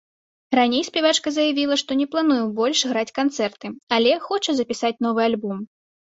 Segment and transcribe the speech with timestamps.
[0.59, 3.67] Раней спявачка заявіла, што не плануе больш граць канцэрты,
[4.01, 5.57] але хоча запісаць новы альбом.